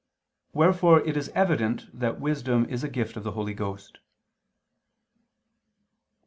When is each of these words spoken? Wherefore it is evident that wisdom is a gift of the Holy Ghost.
Wherefore 0.51 1.01
it 1.01 1.15
is 1.15 1.29
evident 1.35 1.87
that 1.99 2.19
wisdom 2.19 2.65
is 2.67 2.83
a 2.83 2.89
gift 2.89 3.17
of 3.17 3.23
the 3.23 3.33
Holy 3.33 3.53
Ghost. 3.53 3.99